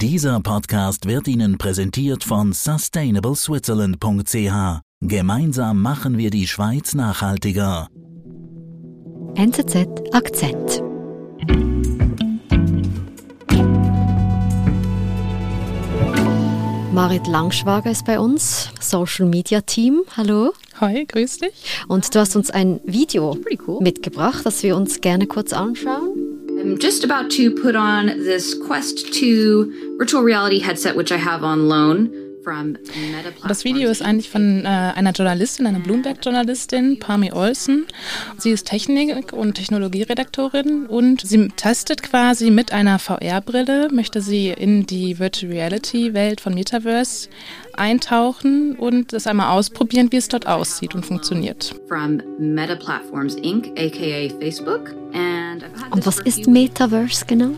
[0.00, 4.80] Dieser Podcast wird Ihnen präsentiert von sustainableswitzerland.ch.
[5.00, 7.88] Gemeinsam machen wir die Schweiz nachhaltiger.
[9.34, 10.84] NZZ Akzent.
[16.92, 20.02] Marit Langschwager ist bei uns, Social Media Team.
[20.16, 20.52] Hallo.
[20.80, 21.82] Hi, grüß dich.
[21.88, 23.36] Und du hast uns ein Video
[23.66, 23.82] cool.
[23.82, 26.17] mitgebracht, das wir uns gerne kurz anschauen.
[26.68, 31.42] I'm just about to put on this Quest 2 virtual reality headset, which I have
[31.42, 32.28] on loan.
[33.46, 37.86] Das Video ist eigentlich von äh, einer Journalistin, einer Bloomberg-Journalistin, Pami Olsen.
[38.38, 44.86] Sie ist Technik- und Technologieredaktorin und sie testet quasi mit einer VR-Brille, möchte sie in
[44.86, 47.28] die Virtual Reality-Welt von Metaverse
[47.74, 51.74] eintauchen und es einmal ausprobieren, wie es dort aussieht und funktioniert.
[51.86, 54.94] From Meta Platforms Inc., aka Facebook.
[55.90, 57.50] Und was ist Metaverse genau?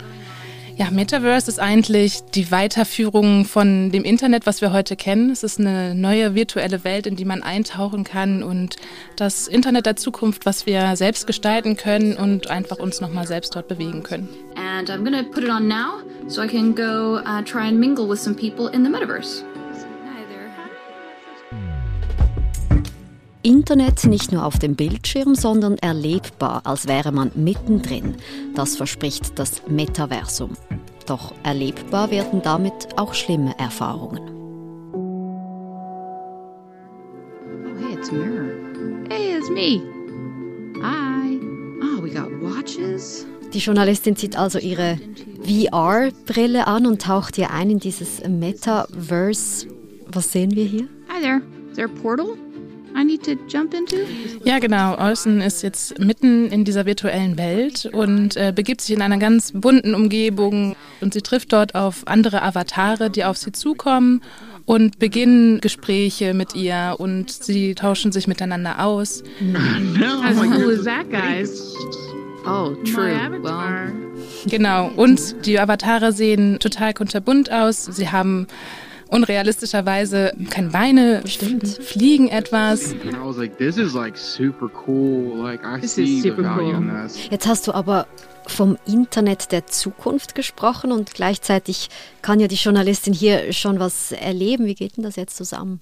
[0.77, 5.29] Ja, Metaverse ist eigentlich die Weiterführung von dem Internet, was wir heute kennen.
[5.29, 8.77] Es ist eine neue virtuelle Welt, in die man eintauchen kann und
[9.15, 13.67] das Internet der Zukunft, was wir selbst gestalten können und einfach uns nochmal selbst dort
[13.67, 14.29] bewegen können.
[14.55, 18.09] And I'm gonna put it on now, so I can go uh, try and mingle
[18.09, 19.43] with some people in the Metaverse.
[23.43, 28.15] Internet nicht nur auf dem Bildschirm, sondern erlebbar, als wäre man mittendrin.
[28.55, 30.51] Das verspricht das Metaversum.
[31.07, 34.21] Doch erlebbar werden damit auch schlimme Erfahrungen.
[37.65, 38.51] Oh, hey, it's Mirror.
[39.09, 39.81] Hey, it's me.
[40.83, 41.39] Hi.
[41.81, 43.25] Oh, we got watches.
[43.53, 44.97] Die Journalistin zieht also ihre
[45.43, 49.67] VR-Brille an und taucht hier ein in dieses Metaverse.
[50.07, 50.87] Was sehen wir hier?
[51.09, 51.41] Hi there.
[51.71, 52.37] Is there a portal?
[52.95, 53.97] I need to jump into?
[54.43, 54.97] Ja, genau.
[54.97, 59.51] Olsen ist jetzt mitten in dieser virtuellen Welt und äh, begibt sich in einer ganz
[59.53, 64.21] bunten Umgebung und sie trifft dort auf andere Avatare, die auf sie zukommen
[64.65, 69.23] und beginnen Gespräche mit ihr und sie tauschen sich miteinander aus.
[69.39, 71.75] No, How cool is that, guys?
[72.45, 73.13] Oh, true.
[73.43, 73.93] Well,
[74.47, 74.89] genau.
[74.95, 77.85] Und die Avatare sehen total kunterbunt aus.
[77.85, 78.47] Sie haben
[79.11, 81.67] unrealistischerweise keine Beine, Stimmt.
[81.67, 82.91] fliegen etwas.
[82.91, 85.37] And I was like, this is like super cool.
[85.43, 86.81] Like I This see is the super value cool.
[86.89, 87.17] in this.
[87.29, 88.07] Jetzt hast du aber
[88.47, 91.89] vom Internet der Zukunft gesprochen und gleichzeitig
[92.21, 94.65] kann ja die Journalistin hier schon was erleben.
[94.65, 95.79] Wie geht denn das jetzt zusammen?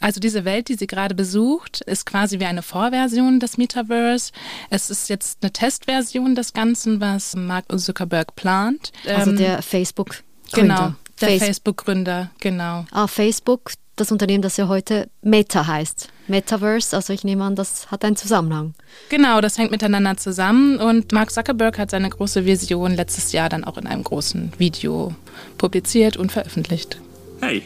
[0.00, 4.30] Also diese Welt, die sie gerade besucht, ist quasi wie eine Vorversion des Metaverse.
[4.70, 8.92] Es ist jetzt eine Testversion des Ganzen, was Mark Zuckerberg plant.
[9.08, 10.76] Also Ähm, der Facebook-Gründer.
[10.76, 12.86] Genau, der Face- Facebook-Gründer, genau.
[12.90, 16.08] Ah, Facebook, das Unternehmen, das ja heute Meta heißt.
[16.28, 18.74] Metaverse, also ich nehme an, das hat einen Zusammenhang.
[19.08, 23.64] Genau, das hängt miteinander zusammen und Mark Zuckerberg hat seine große Vision letztes Jahr dann
[23.64, 25.14] auch in einem großen Video
[25.56, 26.98] publiziert und veröffentlicht.
[27.40, 27.62] Hey,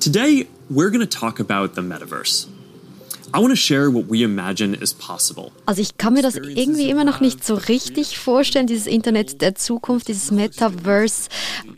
[0.00, 2.48] today we're going to talk about the metaverse.
[5.66, 9.54] Also ich kann mir das irgendwie immer noch nicht so richtig vorstellen, dieses Internet der
[9.54, 11.28] Zukunft, dieses Metaverse.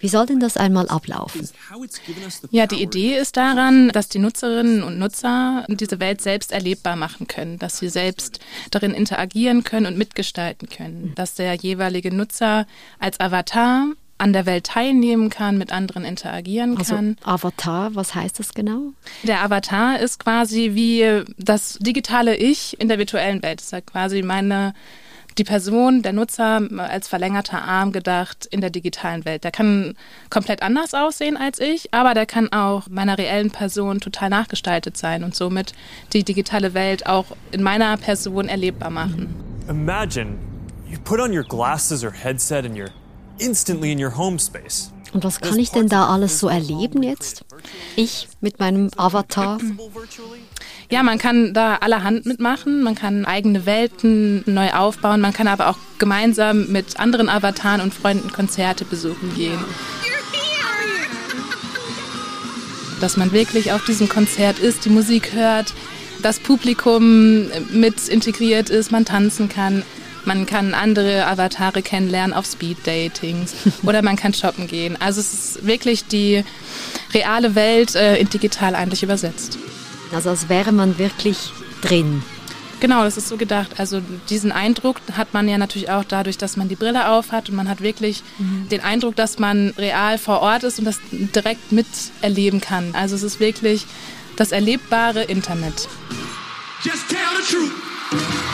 [0.00, 1.48] Wie soll denn das einmal ablaufen?
[1.70, 5.64] How it's given us the Ja, die Idee ist daran, dass die Nutzerinnen und Nutzer
[5.68, 8.38] diese Welt selbst erlebbar machen können, dass sie selbst
[8.70, 12.66] darin interagieren können und mitgestalten können, dass der jeweilige Nutzer
[12.98, 13.86] als Avatar
[14.18, 17.16] an der Welt teilnehmen kann, mit anderen interagieren Also kann.
[17.24, 18.92] Avatar, was heißt das genau?
[19.22, 23.60] Der Avatar ist quasi wie das digitale Ich in der virtuellen Welt.
[23.60, 24.74] Das ist halt quasi meine
[25.38, 29.44] die Person, der Nutzer als verlängerter Arm gedacht in der digitalen Welt.
[29.44, 29.94] Der kann
[30.30, 35.22] komplett anders aussehen als ich, aber der kann auch meiner reellen Person total nachgestaltet sein
[35.22, 35.74] und somit
[36.12, 39.32] die digitale Welt auch in meiner Person erlebbar machen.
[39.68, 40.34] Imagine
[40.90, 42.90] you put on your glasses or headset and you're
[43.38, 44.92] instantly in your home space.
[45.12, 47.44] Und was kann ich denn da alles so erleben jetzt?
[47.96, 49.58] Ich mit meinem Avatar.
[50.90, 55.68] Ja, man kann da allerhand mitmachen, man kann eigene Welten neu aufbauen, man kann aber
[55.68, 59.58] auch gemeinsam mit anderen Avataren und Freunden Konzerte besuchen gehen.
[63.00, 65.72] Dass man wirklich auf diesem Konzert ist, die Musik hört,
[66.22, 69.84] das Publikum mit integriert ist, man tanzen kann.
[70.28, 75.00] Man kann andere Avatare kennenlernen auf Speed-Datings oder man kann shoppen gehen.
[75.00, 76.44] Also es ist wirklich die
[77.14, 79.56] reale Welt äh, in digital eigentlich übersetzt.
[80.12, 82.22] Also als wäre man wirklich drin.
[82.78, 83.80] Genau, das ist so gedacht.
[83.80, 87.48] Also diesen Eindruck hat man ja natürlich auch dadurch, dass man die Brille auf hat
[87.48, 88.22] und man hat wirklich
[88.70, 92.90] den Eindruck, dass man real vor Ort ist und das direkt miterleben kann.
[92.92, 93.86] Also es ist wirklich
[94.36, 95.88] das erlebbare Internet.
[96.84, 98.47] Just tell the truth.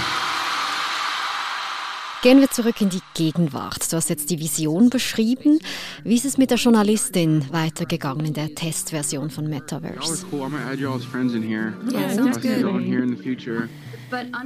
[2.24, 3.92] Gehen wir zurück in die Gegenwart.
[3.92, 5.58] Du hast jetzt die Vision beschrieben.
[6.04, 10.24] Wie ist es mit der Journalistin weitergegangen in der Testversion von Metaverse?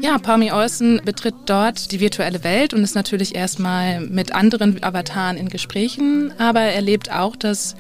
[0.01, 5.37] Ja, Palmy Olsen betritt dort die virtuelle Welt und ist natürlich erstmal mit anderen Avataren
[5.37, 7.77] in Gesprächen, aber erlebt auch, dass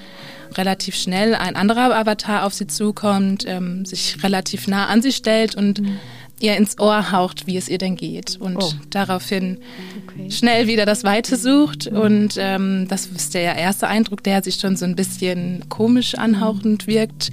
[0.54, 5.56] relativ schnell ein anderer Avatar auf sie zukommt, ähm, sich relativ nah an sie stellt
[5.56, 5.98] und mhm
[6.40, 8.36] ihr ins Ohr haucht, wie es ihr denn geht.
[8.40, 8.72] Und oh.
[8.90, 9.58] daraufhin
[10.06, 10.30] okay.
[10.30, 11.86] schnell wieder das Weite sucht.
[11.86, 16.86] Und ähm, das ist der erste Eindruck, der sich schon so ein bisschen komisch anhauchend
[16.86, 17.30] wirkt.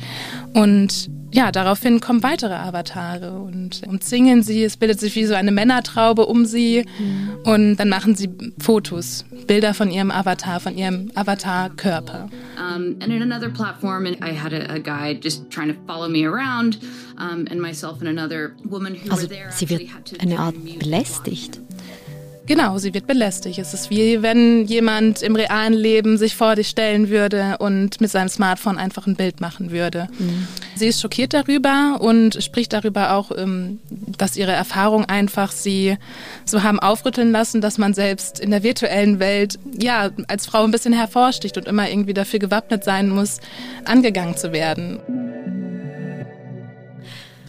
[0.54, 4.64] Und ja, daraufhin kommen weitere Avatare und umzingeln sie.
[4.64, 6.86] Es bildet sich wie so eine Männertraube um sie.
[6.98, 7.30] Mhm.
[7.44, 12.30] Und dann machen sie Fotos, Bilder von ihrem Avatar, von ihrem Avatar-Körper.
[12.58, 16.26] Um, and in another platform, I had a, a guy just trying to follow me
[16.26, 16.80] around,
[17.18, 19.52] and myself and another woman who also, were there.
[19.52, 19.84] Sie wird
[20.20, 21.62] eine Art belästigt.
[22.48, 23.58] Genau, sie wird belästigt.
[23.58, 28.12] Es ist wie wenn jemand im realen Leben sich vor dich stellen würde und mit
[28.12, 30.08] seinem Smartphone einfach ein Bild machen würde.
[30.20, 30.48] Mhm.
[30.76, 35.98] Sie ist schockiert darüber und spricht darüber auch, ähm, dass ihre Erfahrung einfach sie
[36.46, 40.72] so haben aufrütteln lassen, dass man selbst in der virtuellen Welt ja als Frau ein
[40.72, 43.40] bisschen hervorsticht und immer irgendwie dafür gewappnet sein muss,
[43.86, 45.00] angegangen zu werden.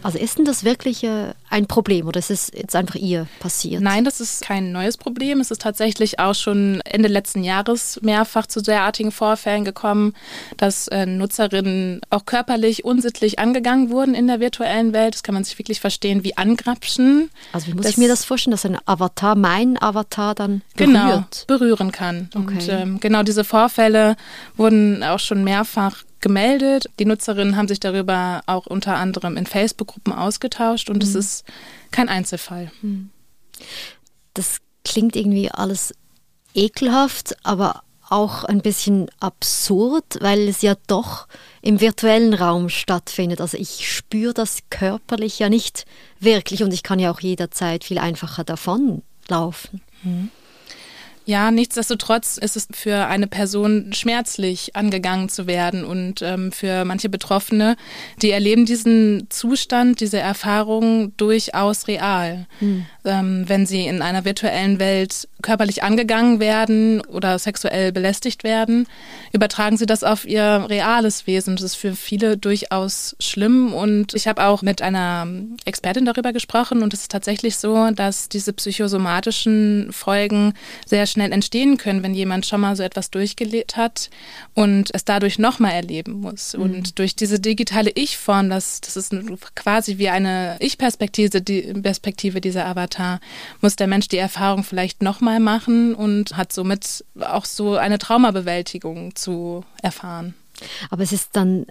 [0.07, 3.81] Also ist denn das wirklich äh, ein Problem oder ist es jetzt einfach ihr passiert?
[3.81, 5.41] Nein, das ist kein neues Problem.
[5.41, 10.13] Es ist tatsächlich auch schon Ende letzten Jahres mehrfach zu derartigen Vorfällen gekommen,
[10.55, 15.13] dass äh, Nutzerinnen auch körperlich unsittlich angegangen wurden in der virtuellen Welt.
[15.13, 17.29] Das kann man sich wirklich verstehen wie Angrapschen.
[17.51, 21.05] Also wie muss das, ich mir das vorstellen, dass ein Avatar, mein Avatar dann genau,
[21.05, 21.45] berührt?
[21.49, 22.29] Genau, berühren kann.
[22.33, 22.53] Okay.
[22.53, 24.15] Und ähm, genau diese Vorfälle
[24.55, 26.87] wurden auch schon mehrfach gemeldet.
[26.99, 31.19] Die Nutzerinnen haben sich darüber auch unter anderem in Facebook-Gruppen ausgetauscht und es mhm.
[31.19, 31.45] ist
[31.91, 32.71] kein Einzelfall.
[32.81, 33.09] Mhm.
[34.33, 35.93] Das klingt irgendwie alles
[36.53, 41.27] ekelhaft, aber auch ein bisschen absurd, weil es ja doch
[41.61, 43.41] im virtuellen Raum stattfindet.
[43.41, 45.85] Also ich spüre das körperlich ja nicht
[46.19, 49.81] wirklich und ich kann ja auch jederzeit viel einfacher davonlaufen.
[50.03, 50.31] Mhm.
[51.27, 57.09] Ja, nichtsdestotrotz ist es für eine Person schmerzlich angegangen zu werden und ähm, für manche
[57.09, 57.75] Betroffene,
[58.21, 62.47] die erleben diesen Zustand, diese Erfahrung durchaus real.
[62.59, 62.85] Hm.
[63.07, 68.87] Ähm, wenn sie in einer virtuellen Welt körperlich angegangen werden oder sexuell belästigt werden,
[69.31, 71.55] übertragen sie das auf ihr reales Wesen.
[71.55, 75.27] Das ist für viele durchaus schlimm und ich habe auch mit einer
[75.65, 80.53] Expertin darüber gesprochen und es ist tatsächlich so, dass diese psychosomatischen Folgen
[80.85, 84.09] sehr schnell entstehen können, wenn jemand schon mal so etwas durchgelebt hat
[84.53, 86.53] und es dadurch nochmal erleben muss.
[86.53, 86.61] Mhm.
[86.61, 89.13] Und durch diese digitale Ich-Form, das, das ist
[89.55, 92.96] quasi wie eine Ich-Perspektive, die Perspektive dieser Avatar,
[93.61, 99.15] muss der Mensch die Erfahrung vielleicht nochmal machen und hat somit auch so eine Traumabewältigung
[99.15, 100.33] zu erfahren.
[100.89, 101.65] Aber es ist dann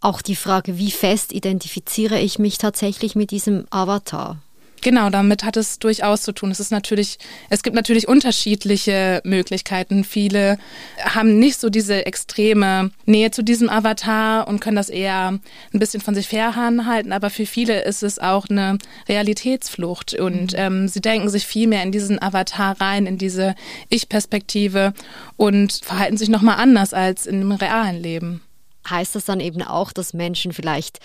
[0.00, 4.38] auch die Frage, wie fest identifiziere ich mich tatsächlich mit diesem Avatar?
[4.82, 6.50] Genau, damit hat es durchaus zu tun.
[6.50, 7.18] Es ist natürlich,
[7.48, 10.02] es gibt natürlich unterschiedliche Möglichkeiten.
[10.02, 10.58] Viele
[11.00, 15.38] haben nicht so diese extreme Nähe zu diesem Avatar und können das eher
[15.72, 17.12] ein bisschen von sich fernhalten.
[17.12, 20.58] Aber für viele ist es auch eine Realitätsflucht und mhm.
[20.58, 23.54] ähm, sie denken sich viel mehr in diesen Avatar rein, in diese
[23.88, 24.94] Ich-Perspektive
[25.36, 28.42] und verhalten sich nochmal anders als in dem realen Leben.
[28.90, 30.98] Heißt das dann eben auch, dass Menschen vielleicht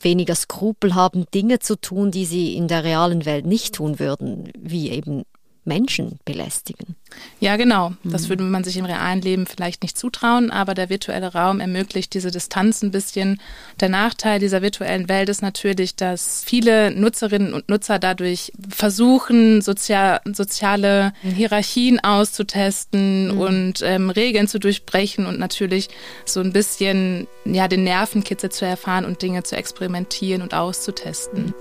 [0.00, 4.50] weniger Skrupel haben, Dinge zu tun, die sie in der realen Welt nicht tun würden,
[4.58, 5.24] wie eben
[5.66, 6.96] Menschen belästigen.
[7.40, 7.92] Ja, genau.
[8.04, 8.28] Das mhm.
[8.30, 12.30] würde man sich im realen Leben vielleicht nicht zutrauen, aber der virtuelle Raum ermöglicht diese
[12.30, 13.40] Distanz ein bisschen.
[13.80, 20.20] Der Nachteil dieser virtuellen Welt ist natürlich, dass viele Nutzerinnen und Nutzer dadurch versuchen, sozial,
[20.24, 23.40] soziale Hierarchien auszutesten mhm.
[23.40, 25.88] und ähm, Regeln zu durchbrechen und natürlich
[26.24, 31.54] so ein bisschen ja, den Nervenkitzel zu erfahren und Dinge zu experimentieren und auszutesten.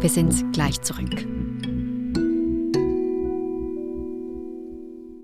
[0.00, 1.24] Wir sind gleich zurück.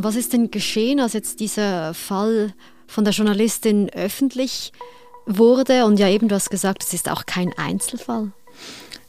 [0.00, 2.54] Was ist denn geschehen, als jetzt dieser Fall
[2.86, 4.72] von der Journalistin öffentlich
[5.26, 5.86] wurde?
[5.86, 8.30] Und ja, eben, du hast gesagt, es ist auch kein Einzelfall.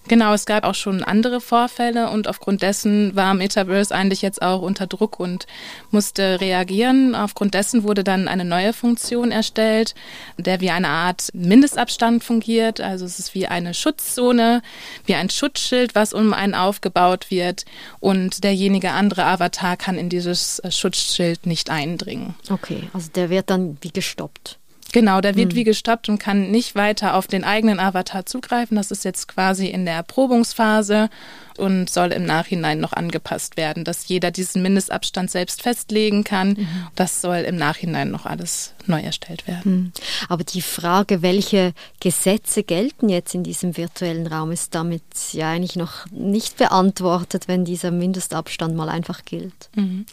[0.10, 4.63] Genau, es gab auch schon andere Vorfälle und aufgrund dessen war Metaverse eigentlich jetzt auch
[4.63, 5.46] unter Druck und
[5.92, 7.13] musste reagieren.
[7.13, 9.94] Aufgrund dessen wurde dann eine neue Funktion erstellt,
[10.38, 12.82] der wie eine Art Mindestabstand fungiert.
[12.82, 14.63] Also es ist wie eine Schutzzone,
[15.06, 17.66] wie ein Schutzschild, was um einen aufgebaut wird
[18.00, 22.34] und derjenige andere Avatar kann in dieses Schutzschild nicht eindringen.
[22.50, 24.58] Okay, also der wird dann wie gestoppt.
[24.91, 25.58] Genau, der wird hm.
[25.58, 28.75] wie gestoppt und kann nicht weiter auf den eigenen Avatar zugreifen.
[28.75, 31.10] Das ist jetzt quasi in der Erprobungsphase
[31.58, 36.50] und soll im Nachhinein noch angepasst werden, dass jeder diesen Mindestabstand selbst festlegen kann.
[36.50, 36.67] Mhm.
[36.96, 39.63] Das soll im Nachhinein noch alles neu erstellt werden.
[39.63, 39.91] Hm.
[40.29, 45.75] Aber die Frage, welche Gesetze gelten jetzt in diesem virtuellen Raum, ist damit ja eigentlich
[45.75, 49.69] noch nicht beantwortet, wenn dieser Mindestabstand mal einfach gilt.
[49.75, 50.05] Mhm.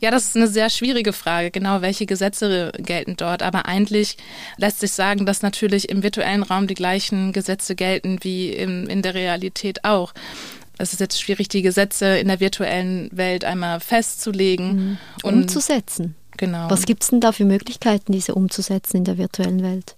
[0.00, 3.42] Ja, das ist eine sehr schwierige Frage, genau welche Gesetze gelten dort.
[3.42, 4.16] Aber eigentlich
[4.58, 9.02] lässt sich sagen, dass natürlich im virtuellen Raum die gleichen Gesetze gelten wie im, in
[9.02, 10.12] der Realität auch.
[10.78, 14.74] Es ist jetzt schwierig, die Gesetze in der virtuellen Welt einmal festzulegen.
[14.74, 14.98] Mhm.
[15.22, 16.14] Und umzusetzen.
[16.36, 16.68] Genau.
[16.68, 19.96] Was gibt es denn da für Möglichkeiten, diese umzusetzen in der virtuellen Welt?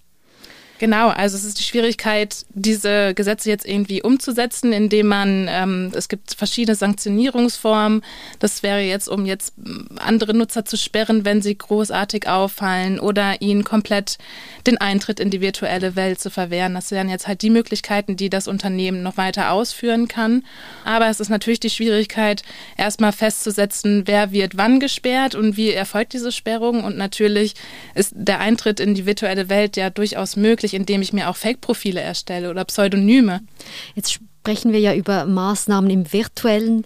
[0.79, 6.07] Genau, also es ist die Schwierigkeit, diese Gesetze jetzt irgendwie umzusetzen, indem man, ähm, es
[6.07, 8.01] gibt verschiedene Sanktionierungsformen.
[8.39, 9.55] Das wäre jetzt, um jetzt
[9.97, 14.19] andere Nutzer zu sperren, wenn sie großartig auffallen oder ihnen komplett
[14.67, 16.75] den Eintritt in die virtuelle Welt zu verwehren.
[16.75, 20.45] Das wären jetzt halt die Möglichkeiten, die das Unternehmen noch weiter ausführen kann.
[20.85, 22.41] Aber es ist natürlich die Schwierigkeit,
[22.77, 26.85] erstmal festzusetzen, wer wird wann gesperrt und wie erfolgt diese Sperrung.
[26.85, 27.55] Und natürlich
[27.95, 31.35] ist der Eintritt in die virtuelle Welt ja durchaus möglich zusätzlich, indem ich mir auch
[31.35, 33.41] Fake-Profile erstelle oder Pseudonyme.
[33.95, 36.85] Jetzt sprechen wir ja über Maßnahmen im virtuellen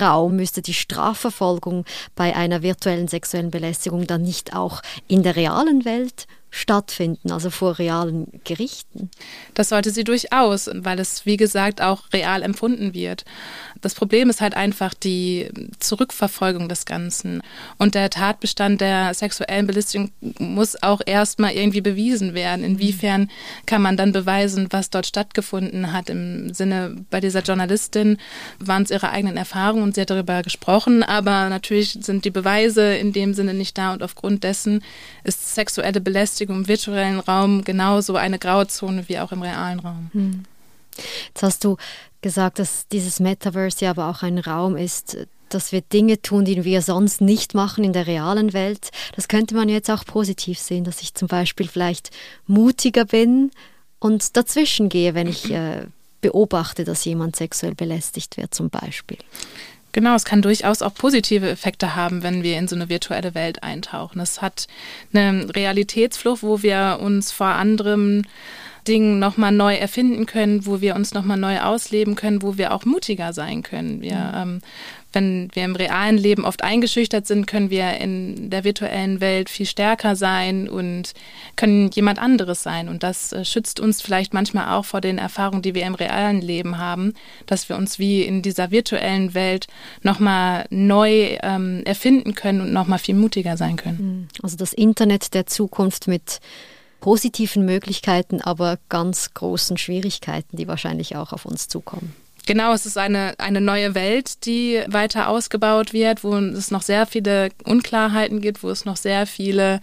[0.00, 5.84] Raum müsste die Strafverfolgung bei einer virtuellen sexuellen Belästigung dann nicht auch in der realen
[5.84, 9.10] Welt stattfinden, also vor realen Gerichten.
[9.54, 13.24] Das sollte sie durchaus, weil es, wie gesagt, auch real empfunden wird.
[13.80, 15.48] Das Problem ist halt einfach die
[15.80, 17.42] Zurückverfolgung des Ganzen.
[17.78, 22.64] Und der Tatbestand der sexuellen Belästigung muss auch erstmal irgendwie bewiesen werden.
[22.64, 23.30] Inwiefern
[23.64, 26.10] kann man dann beweisen, was dort stattgefunden hat?
[26.10, 28.18] Im Sinne bei dieser Journalistin
[28.58, 32.94] waren es ihre eigenen Erfahrungen und sie hat darüber gesprochen, aber natürlich sind die Beweise
[32.94, 34.84] in dem Sinne nicht da und aufgrund dessen
[35.24, 40.10] ist sexuelle Belästigung im virtuellen Raum genauso eine Grauzone wie auch im realen Raum.
[40.12, 40.44] Hm.
[41.28, 41.76] Jetzt hast du
[42.20, 45.16] gesagt, dass dieses Metaverse ja aber auch ein Raum ist,
[45.48, 48.90] dass wir Dinge tun, die wir sonst nicht machen in der realen Welt.
[49.14, 52.10] Das könnte man jetzt auch positiv sehen, dass ich zum Beispiel vielleicht
[52.46, 53.50] mutiger bin
[53.98, 55.86] und dazwischen gehe, wenn ich äh,
[56.20, 59.18] beobachte, dass jemand sexuell belästigt wird zum Beispiel.
[59.92, 63.62] Genau, es kann durchaus auch positive Effekte haben, wenn wir in so eine virtuelle Welt
[63.62, 64.20] eintauchen.
[64.20, 64.66] Es hat
[65.12, 68.24] eine Realitätsflucht, wo wir uns vor anderem
[68.88, 72.84] Dingen nochmal neu erfinden können, wo wir uns nochmal neu ausleben können, wo wir auch
[72.84, 74.02] mutiger sein können.
[74.02, 74.34] Wir, mhm.
[74.34, 74.60] ähm,
[75.12, 79.66] wenn wir im realen Leben oft eingeschüchtert sind, können wir in der virtuellen Welt viel
[79.66, 81.12] stärker sein und
[81.54, 82.88] können jemand anderes sein.
[82.88, 86.40] Und das äh, schützt uns vielleicht manchmal auch vor den Erfahrungen, die wir im realen
[86.40, 87.14] Leben haben,
[87.46, 89.66] dass wir uns wie in dieser virtuellen Welt
[90.02, 93.98] nochmal neu ähm, erfinden können und nochmal viel mutiger sein können.
[93.98, 94.28] Mhm.
[94.42, 96.40] Also das Internet der Zukunft mit
[97.02, 102.14] positiven Möglichkeiten, aber ganz großen Schwierigkeiten, die wahrscheinlich auch auf uns zukommen.
[102.44, 107.06] Genau, es ist eine, eine neue Welt, die weiter ausgebaut wird, wo es noch sehr
[107.06, 109.80] viele Unklarheiten gibt, wo es noch sehr viele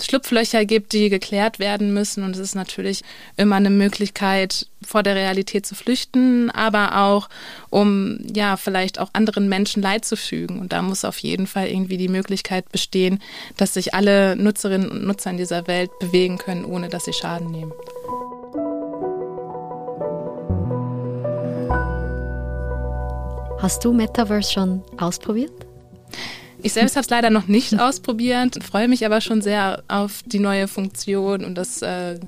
[0.00, 2.22] Schlupflöcher gibt, die geklärt werden müssen.
[2.22, 3.02] Und es ist natürlich
[3.36, 7.28] immer eine Möglichkeit, vor der Realität zu flüchten, aber auch,
[7.70, 10.60] um ja, vielleicht auch anderen Menschen Leid zu fügen.
[10.60, 13.20] Und da muss auf jeden Fall irgendwie die Möglichkeit bestehen,
[13.56, 17.50] dass sich alle Nutzerinnen und Nutzer in dieser Welt bewegen können, ohne dass sie Schaden
[17.50, 17.72] nehmen.
[23.62, 25.52] Hast du Metaverse schon ausprobiert?
[26.64, 30.40] Ich selbst habe es leider noch nicht ausprobiert, freue mich aber schon sehr auf die
[30.40, 32.18] neue Funktion und das, äh,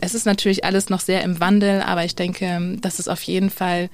[0.00, 3.50] es ist natürlich alles noch sehr im Wandel, aber ich denke, dass es auf jeden
[3.50, 3.90] Fall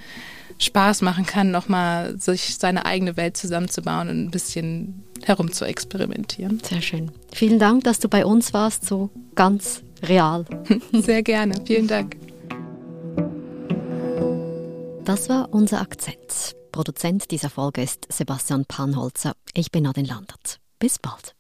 [0.59, 6.61] Spaß machen kann, nochmal sich seine eigene Welt zusammenzubauen und ein bisschen herum zu experimentieren.
[6.62, 7.11] Sehr schön.
[7.35, 10.45] Vielen Dank, dass du bei uns warst, so ganz real.
[10.93, 11.55] Sehr gerne.
[11.66, 12.16] Vielen Dank.
[15.05, 16.55] Das war unser Akzent.
[16.76, 19.33] Produzent dieser Folge ist Sebastian Panholzer.
[19.54, 20.61] Ich bin Nadine Landert.
[20.78, 21.35] Bis bald.